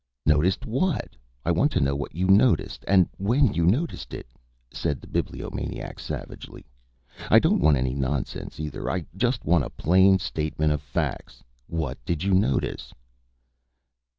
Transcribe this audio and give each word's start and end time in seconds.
"Noticed 0.25 0.65
what? 0.65 1.15
I 1.45 1.51
want 1.51 1.71
to 1.73 1.79
know 1.79 1.95
what 1.95 2.15
you 2.15 2.25
noticed 2.25 2.83
and 2.87 3.07
when 3.19 3.53
you 3.53 3.67
noticed 3.67 4.15
it," 4.15 4.25
said 4.71 4.99
the 4.99 5.05
Bibliomaniac, 5.05 5.99
savagely. 5.99 6.65
"I 7.29 7.37
don't 7.37 7.59
want 7.61 7.77
any 7.77 7.93
nonsense, 7.93 8.59
either. 8.59 8.89
I 8.89 9.05
just 9.15 9.45
want 9.45 9.63
a 9.63 9.69
plain 9.69 10.17
statement 10.17 10.71
of 10.73 10.81
facts. 10.81 11.43
What 11.67 12.03
did 12.03 12.23
you 12.23 12.33
notice?" 12.33 12.91